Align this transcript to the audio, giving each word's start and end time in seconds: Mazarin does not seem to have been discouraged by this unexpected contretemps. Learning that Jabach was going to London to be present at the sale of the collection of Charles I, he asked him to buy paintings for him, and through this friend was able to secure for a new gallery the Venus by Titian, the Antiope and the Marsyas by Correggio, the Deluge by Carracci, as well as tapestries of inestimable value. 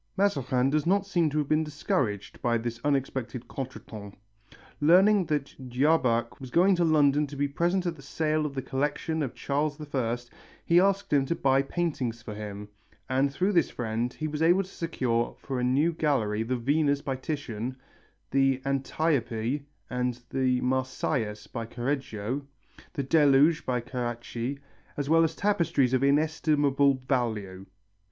Mazarin 0.17 0.71
does 0.71 0.87
not 0.87 1.05
seem 1.05 1.29
to 1.29 1.37
have 1.37 1.47
been 1.47 1.63
discouraged 1.63 2.41
by 2.41 2.57
this 2.57 2.81
unexpected 2.83 3.47
contretemps. 3.47 4.17
Learning 4.79 5.25
that 5.27 5.53
Jabach 5.69 6.39
was 6.39 6.49
going 6.49 6.75
to 6.77 6.83
London 6.83 7.27
to 7.27 7.35
be 7.35 7.47
present 7.47 7.85
at 7.85 7.95
the 7.95 8.01
sale 8.01 8.43
of 8.47 8.55
the 8.55 8.63
collection 8.63 9.21
of 9.21 9.35
Charles 9.35 9.79
I, 9.93 10.17
he 10.65 10.79
asked 10.79 11.13
him 11.13 11.27
to 11.27 11.35
buy 11.35 11.61
paintings 11.61 12.23
for 12.23 12.33
him, 12.33 12.69
and 13.07 13.31
through 13.31 13.51
this 13.53 13.69
friend 13.69 14.17
was 14.31 14.41
able 14.41 14.63
to 14.63 14.67
secure 14.71 15.35
for 15.39 15.59
a 15.59 15.63
new 15.63 15.93
gallery 15.93 16.41
the 16.41 16.57
Venus 16.57 17.03
by 17.03 17.15
Titian, 17.15 17.75
the 18.31 18.59
Antiope 18.65 19.61
and 19.91 20.19
the 20.31 20.61
Marsyas 20.61 21.45
by 21.45 21.67
Correggio, 21.67 22.41
the 22.93 23.03
Deluge 23.03 23.67
by 23.67 23.81
Carracci, 23.81 24.57
as 24.97 25.11
well 25.11 25.23
as 25.23 25.35
tapestries 25.35 25.93
of 25.93 26.03
inestimable 26.03 26.95
value. 26.95 27.67